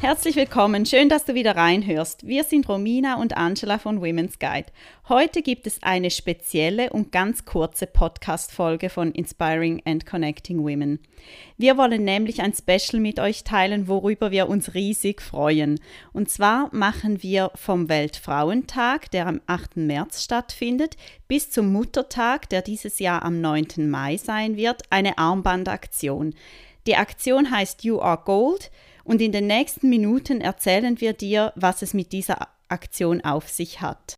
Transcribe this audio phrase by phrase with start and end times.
[0.00, 2.24] Herzlich willkommen, schön, dass du wieder reinhörst.
[2.24, 4.68] Wir sind Romina und Angela von Women's Guide.
[5.08, 11.00] Heute gibt es eine spezielle und ganz kurze Podcast-Folge von Inspiring and Connecting Women.
[11.56, 15.80] Wir wollen nämlich ein Special mit euch teilen, worüber wir uns riesig freuen.
[16.12, 19.78] Und zwar machen wir vom Weltfrauentag, der am 8.
[19.78, 23.90] März stattfindet, bis zum Muttertag, der dieses Jahr am 9.
[23.90, 26.34] Mai sein wird, eine Armbandaktion.
[26.86, 28.70] Die Aktion heißt You Are Gold
[29.08, 33.80] und in den nächsten Minuten erzählen wir dir, was es mit dieser Aktion auf sich
[33.80, 34.14] hat.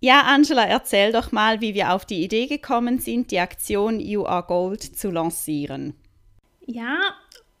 [0.00, 4.26] Ja, Angela, erzähl doch mal, wie wir auf die Idee gekommen sind, die Aktion You
[4.26, 5.94] Are Gold zu lancieren.
[6.66, 6.98] Ja,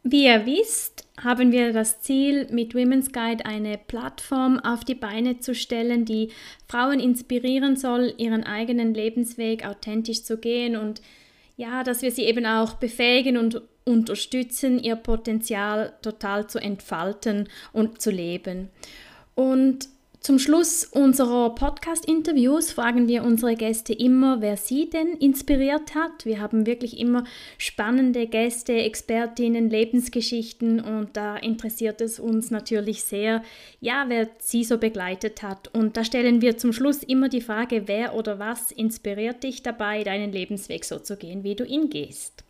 [0.02, 5.38] wie ihr wisst, haben wir das Ziel, mit Women's Guide eine Plattform auf die Beine
[5.38, 6.32] zu stellen, die
[6.66, 11.00] Frauen inspirieren soll, ihren eigenen Lebensweg authentisch zu gehen und
[11.56, 18.00] ja, dass wir sie eben auch befähigen und unterstützen, ihr Potenzial total zu entfalten und
[18.00, 18.70] zu leben.
[19.34, 19.88] Und
[20.24, 26.24] zum Schluss unserer Podcast-Interviews fragen wir unsere Gäste immer, wer sie denn inspiriert hat.
[26.24, 27.24] Wir haben wirklich immer
[27.58, 33.42] spannende Gäste, Expertinnen, Lebensgeschichten und da interessiert es uns natürlich sehr,
[33.82, 35.68] ja, wer sie so begleitet hat.
[35.74, 40.04] Und da stellen wir zum Schluss immer die Frage, wer oder was inspiriert dich dabei,
[40.04, 42.43] deinen Lebensweg so zu gehen, wie du ihn gehst.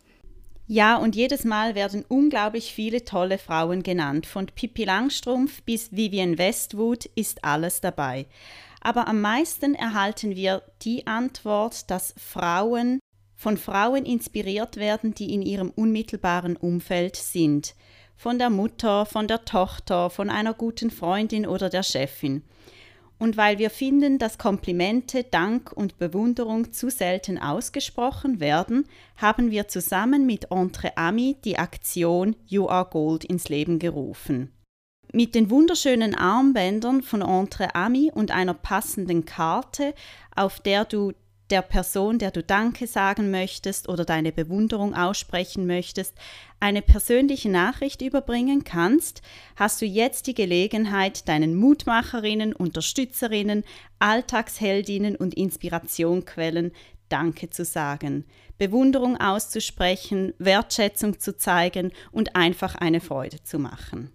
[0.67, 4.25] Ja, und jedes Mal werden unglaublich viele tolle Frauen genannt.
[4.25, 8.25] Von Pippi Langstrumpf bis Vivian Westwood ist alles dabei.
[8.81, 12.99] Aber am meisten erhalten wir die Antwort, dass Frauen
[13.35, 17.75] von Frauen inspiriert werden, die in ihrem unmittelbaren Umfeld sind.
[18.15, 22.43] Von der Mutter, von der Tochter, von einer guten Freundin oder der Chefin
[23.17, 28.85] und weil wir finden, dass Komplimente, Dank und Bewunderung zu selten ausgesprochen werden,
[29.17, 34.51] haben wir zusammen mit Entre Ami die Aktion You Are Gold ins Leben gerufen.
[35.13, 39.93] Mit den wunderschönen Armbändern von Entre Ami und einer passenden Karte,
[40.35, 41.13] auf der du
[41.49, 46.15] der Person, der du Danke sagen möchtest oder deine Bewunderung aussprechen möchtest,
[46.59, 49.21] eine persönliche Nachricht überbringen kannst,
[49.55, 53.63] hast du jetzt die Gelegenheit, deinen Mutmacherinnen, Unterstützerinnen,
[53.99, 56.71] Alltagsheldinnen und Inspirationquellen
[57.09, 58.25] Danke zu sagen,
[58.57, 64.11] Bewunderung auszusprechen, Wertschätzung zu zeigen und einfach eine Freude zu machen.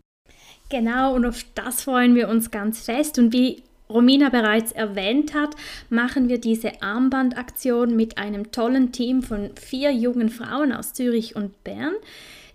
[0.70, 3.18] Genau, und auf das freuen wir uns ganz fest.
[3.18, 5.56] Und wie Romina bereits erwähnt hat,
[5.88, 11.64] machen wir diese Armbandaktion mit einem tollen Team von vier jungen Frauen aus Zürich und
[11.64, 11.94] Bern.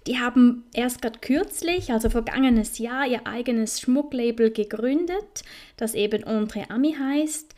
[0.07, 5.44] Die haben erst gerade kürzlich, also vergangenes Jahr, ihr eigenes Schmucklabel gegründet,
[5.78, 7.56] das eben Entre Ami heißt.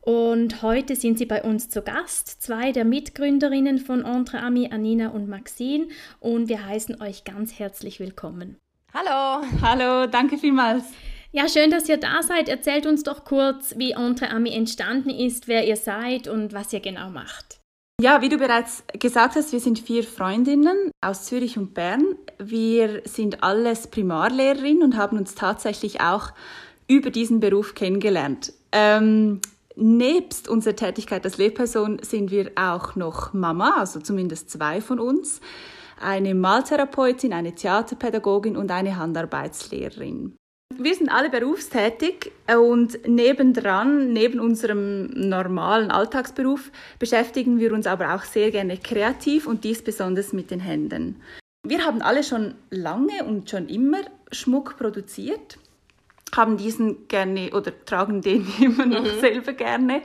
[0.00, 5.08] Und heute sind sie bei uns zu Gast, zwei der Mitgründerinnen von Entre Ami, Anina
[5.08, 5.88] und Maxine.
[6.20, 8.56] Und wir heißen euch ganz herzlich willkommen.
[8.94, 10.84] Hallo, hallo, danke vielmals.
[11.32, 12.48] Ja, schön, dass ihr da seid.
[12.48, 16.80] Erzählt uns doch kurz, wie Entre Ami entstanden ist, wer ihr seid und was ihr
[16.80, 17.60] genau macht.
[18.02, 22.16] Ja, wie du bereits gesagt hast, wir sind vier Freundinnen aus Zürich und Bern.
[22.38, 26.32] Wir sind alles Primarlehrerinnen und haben uns tatsächlich auch
[26.88, 28.52] über diesen Beruf kennengelernt.
[28.72, 29.40] Ähm,
[29.76, 35.40] nebst unserer Tätigkeit als Lehrperson sind wir auch noch Mama, also zumindest zwei von uns,
[36.00, 40.36] eine Maltherapeutin, eine Theaterpädagogin und eine Handarbeitslehrerin.
[40.82, 48.22] Wir sind alle berufstätig und nebendran, neben unserem normalen Alltagsberuf, beschäftigen wir uns aber auch
[48.22, 51.20] sehr gerne kreativ und dies besonders mit den Händen.
[51.62, 53.98] Wir haben alle schon lange und schon immer
[54.32, 55.58] Schmuck produziert,
[56.34, 59.20] haben diesen gerne oder tragen den immer noch mhm.
[59.20, 60.00] selber gerne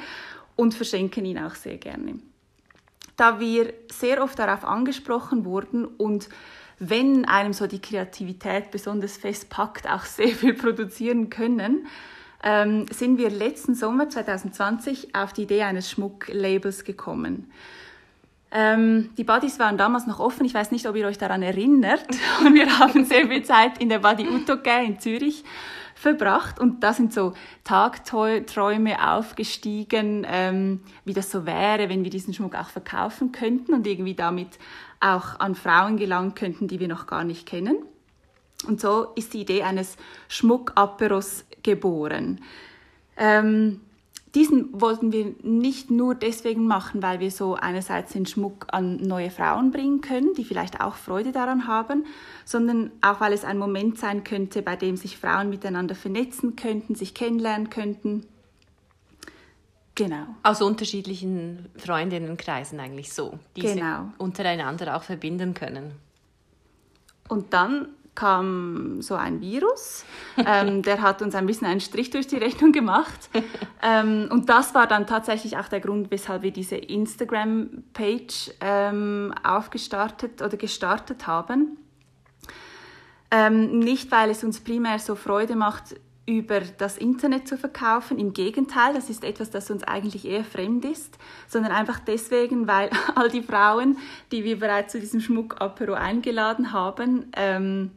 [0.58, 2.20] und verschenken ihn auch sehr gerne.
[3.16, 6.28] Da wir sehr oft darauf angesprochen wurden und
[6.80, 11.88] wenn einem so die Kreativität besonders festpackt, auch sehr viel produzieren können,
[12.44, 17.52] ähm, sind wir letzten Sommer 2020 auf die Idee eines Schmucklabels gekommen.
[18.52, 20.46] Ähm, die Buddies waren damals noch offen.
[20.46, 22.06] Ich weiß nicht, ob ihr euch daran erinnert.
[22.46, 25.44] Und wir haben sehr viel Zeit in der Buddy Utoke in Zürich
[25.96, 26.60] verbracht.
[26.60, 27.34] Und da sind so
[27.64, 33.88] Tagträume aufgestiegen, ähm, wie das so wäre, wenn wir diesen Schmuck auch verkaufen könnten und
[33.88, 34.60] irgendwie damit
[35.00, 37.78] auch an Frauen gelangen könnten, die wir noch gar nicht kennen.
[38.68, 39.98] Und so ist die Idee eines
[40.28, 42.42] Schmuckaperos geboren.
[43.18, 43.82] Ähm,
[44.36, 49.32] diesen wollten wir nicht nur deswegen machen, weil wir so einerseits den Schmuck an neue
[49.32, 52.06] Frauen bringen können, die vielleicht auch Freude daran haben,
[52.44, 56.96] sondern auch weil es ein Moment sein könnte, bei dem sich Frauen miteinander vernetzen könnten,
[56.96, 58.26] sich kennenlernen könnten.
[59.96, 60.26] Genau.
[60.44, 64.04] Aus unterschiedlichen Freundinnenkreisen eigentlich so, die genau.
[64.04, 65.94] sie untereinander auch verbinden können.
[67.30, 70.06] Und dann kam so ein Virus,
[70.38, 73.30] ähm, der hat uns ein bisschen einen Strich durch die Rechnung gemacht.
[73.82, 80.42] Ähm, und das war dann tatsächlich auch der Grund, weshalb wir diese Instagram-Page ähm, aufgestartet
[80.42, 81.78] oder gestartet haben.
[83.32, 88.18] Ähm, nicht, weil es uns primär so Freude macht, über das Internet zu verkaufen.
[88.18, 91.18] Im Gegenteil, das ist etwas, das uns eigentlich eher fremd ist,
[91.48, 93.98] sondern einfach deswegen, weil all die Frauen,
[94.32, 97.92] die wir bereits zu diesem Schmuck-Apero eingeladen haben, ähm,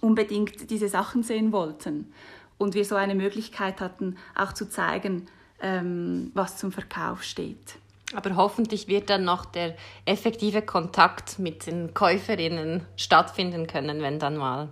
[0.00, 2.12] unbedingt diese Sachen sehen wollten.
[2.58, 5.28] Und wir so eine Möglichkeit hatten, auch zu zeigen,
[5.60, 7.76] ähm, was zum Verkauf steht.
[8.14, 9.74] Aber hoffentlich wird dann noch der
[10.04, 14.68] effektive Kontakt mit den Käuferinnen stattfinden können, wenn dann mal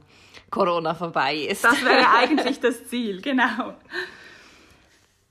[0.50, 1.64] Corona vorbei ist.
[1.64, 3.74] Das wäre eigentlich das Ziel, genau.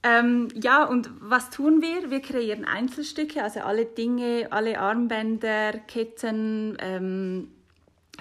[0.02, 2.10] Ähm, ja, und was tun wir?
[2.10, 7.52] Wir kreieren Einzelstücke, also alle Dinge, alle Armbänder, Ketten, ähm,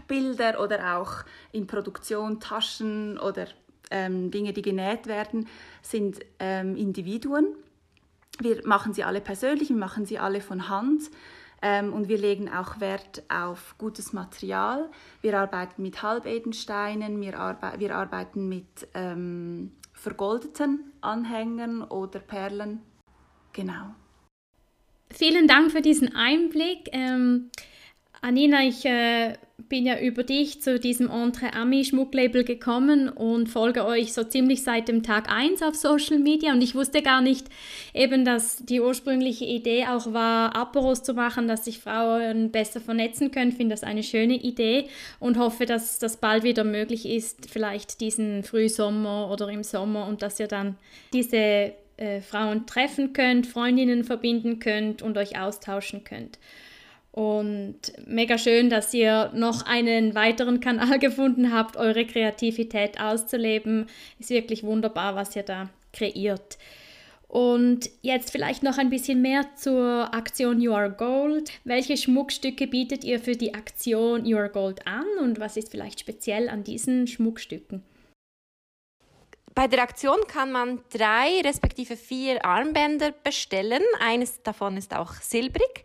[0.09, 3.47] Bilder oder auch in Produktion Taschen oder
[3.91, 5.49] ähm, Dinge, die genäht werden,
[5.83, 7.55] sind ähm, Individuen.
[8.41, 11.03] Wir machen sie alle persönlich, wir machen sie alle von Hand.
[11.61, 14.91] Ähm, und wir legen auch Wert auf gutes Material.
[15.23, 22.81] Wir arbeiten mit Halbedensteinen, wir, arbe wir arbeiten mit ähm, vergoldeten Anhängern oder Perlen.
[23.53, 23.95] Genau.
[25.11, 26.91] Vielen Dank für diesen Einblick.
[26.93, 27.51] Ähm,
[28.21, 29.35] Anina, ich äh,
[29.69, 34.63] bin ja über dich zu diesem Entre Ami Schmucklabel gekommen und folge euch so ziemlich
[34.63, 37.47] seit dem Tag 1 auf Social Media und ich wusste gar nicht
[37.95, 43.31] eben, dass die ursprüngliche Idee auch war, Aperos zu machen, dass sich Frauen besser vernetzen
[43.31, 43.51] können.
[43.51, 44.87] Ich finde das eine schöne Idee
[45.21, 50.23] und hoffe, dass das bald wieder möglich ist, vielleicht diesen Frühsommer oder im Sommer und
[50.23, 50.77] dass ihr dann
[51.13, 56.39] diese äh, Frauen treffen könnt, Freundinnen verbinden könnt und euch austauschen könnt.
[57.19, 63.87] Und mega schön, dass ihr noch einen weiteren Kanal gefunden habt, eure Kreativität auszuleben.
[64.21, 66.59] Ist wirklich wunderbar, was ihr da kreiert.
[67.27, 71.51] Und jetzt vielleicht noch ein bisschen mehr zur Aktion You Are Gold.
[71.65, 75.99] Welche Schmuckstücke bietet ihr für die Aktion You Are Gold an und was ist vielleicht
[75.99, 77.83] speziell an diesen Schmuckstücken?
[79.57, 83.83] Bei der Aktion kann man drei respektive vier Armbänder bestellen.
[83.99, 85.85] Eines davon ist auch silbrig.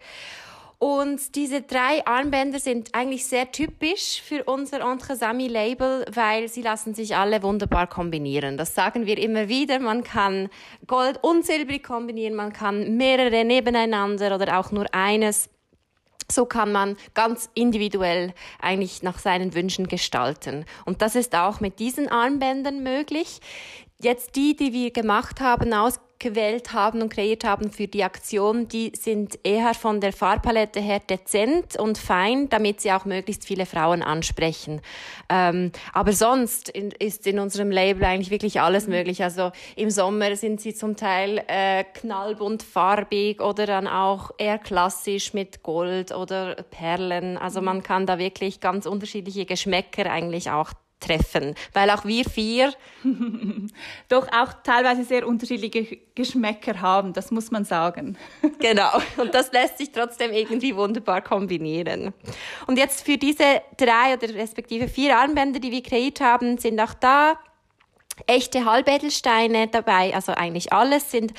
[0.83, 6.61] Und diese drei Armbänder sind eigentlich sehr typisch für unser Entre Sami Label, weil sie
[6.61, 8.57] lassen sich alle wunderbar kombinieren.
[8.57, 9.79] Das sagen wir immer wieder.
[9.79, 10.49] Man kann
[10.85, 15.49] Gold und Silbrig kombinieren, man kann mehrere nebeneinander oder auch nur eines.
[16.29, 20.65] So kann man ganz individuell eigentlich nach seinen Wünschen gestalten.
[20.83, 23.39] Und das ist auch mit diesen Armbändern möglich.
[24.01, 28.67] Jetzt die, die wir gemacht haben, aus gewählt haben und kreiert haben für die Aktion,
[28.69, 33.65] die sind eher von der Farbpalette her dezent und fein, damit sie auch möglichst viele
[33.65, 34.81] Frauen ansprechen.
[35.29, 38.93] Ähm, aber sonst in, ist in unserem Label eigentlich wirklich alles mhm.
[38.93, 39.21] möglich.
[39.21, 45.33] Also im Sommer sind sie zum Teil äh, knallbunt farbig oder dann auch eher klassisch
[45.33, 47.37] mit Gold oder Perlen.
[47.37, 47.65] Also mhm.
[47.65, 50.71] man kann da wirklich ganz unterschiedliche Geschmäcker eigentlich auch
[51.03, 52.73] treffen, weil auch wir vier
[54.09, 58.17] doch auch teilweise sehr unterschiedliche Geschmäcker haben, das muss man sagen.
[58.59, 62.13] genau, und das lässt sich trotzdem irgendwie wunderbar kombinieren.
[62.67, 66.93] Und jetzt für diese drei oder respektive vier Armbänder, die wir kreiert haben, sind auch
[66.93, 67.37] da
[68.27, 71.33] echte Halbedelsteine dabei, also eigentlich alles sind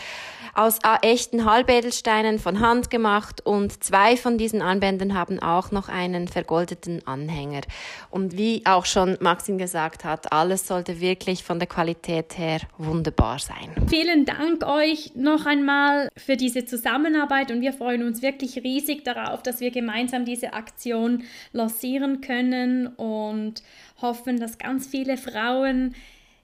[0.54, 6.28] aus echten Halbedelsteinen von Hand gemacht und zwei von diesen Armbändern haben auch noch einen
[6.28, 7.62] vergoldeten Anhänger.
[8.10, 13.38] Und wie auch schon Maxim gesagt hat, alles sollte wirklich von der Qualität her wunderbar
[13.38, 13.74] sein.
[13.88, 19.42] Vielen Dank euch noch einmal für diese Zusammenarbeit und wir freuen uns wirklich riesig darauf,
[19.42, 23.62] dass wir gemeinsam diese Aktion lancieren können und
[24.00, 25.94] hoffen, dass ganz viele Frauen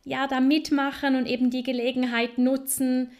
[0.05, 3.11] ja da mitmachen und eben die Gelegenheit nutzen,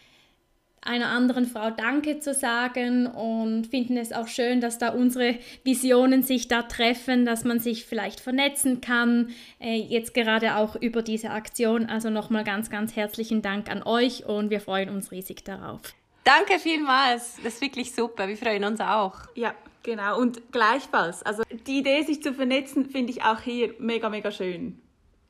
[0.83, 6.23] einer anderen Frau Danke zu sagen und finden es auch schön, dass da unsere Visionen
[6.23, 11.31] sich da treffen, dass man sich vielleicht vernetzen kann, äh, jetzt gerade auch über diese
[11.31, 11.87] Aktion.
[11.87, 15.81] Also nochmal ganz, ganz herzlichen Dank an euch und wir freuen uns riesig darauf.
[16.25, 19.15] Danke vielmals, das ist wirklich super, wir freuen uns auch.
[19.35, 21.23] Ja, genau und gleichfalls.
[21.23, 24.81] Also die Idee, sich zu vernetzen, finde ich auch hier mega, mega schön.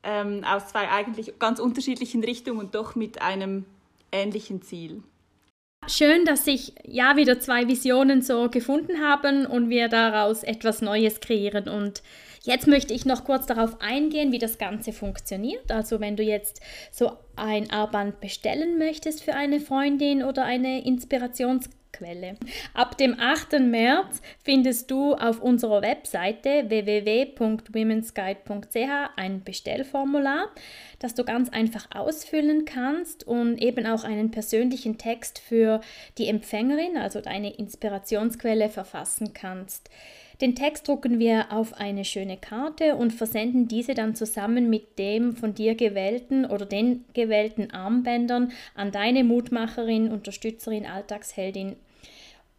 [0.03, 3.65] Ähm, aus zwei eigentlich ganz unterschiedlichen Richtungen und doch mit einem
[4.11, 5.03] ähnlichen Ziel.
[5.87, 11.19] Schön, dass sich ja wieder zwei Visionen so gefunden haben und wir daraus etwas Neues
[11.19, 11.67] kreieren.
[11.67, 12.03] Und
[12.43, 15.71] jetzt möchte ich noch kurz darauf eingehen, wie das Ganze funktioniert.
[15.71, 16.61] Also wenn du jetzt
[16.91, 21.67] so ein Armband bestellen möchtest für eine Freundin oder eine Inspirations
[22.01, 22.35] Quelle.
[22.73, 23.59] Ab dem 8.
[23.59, 30.47] März findest du auf unserer Webseite www.womensguide.ch ein Bestellformular,
[30.97, 35.81] das du ganz einfach ausfüllen kannst und eben auch einen persönlichen Text für
[36.17, 39.91] die Empfängerin, also deine Inspirationsquelle, verfassen kannst.
[40.41, 45.35] Den Text drucken wir auf eine schöne Karte und versenden diese dann zusammen mit dem
[45.35, 51.75] von dir gewählten oder den gewählten Armbändern an deine Mutmacherin, Unterstützerin, Alltagsheldin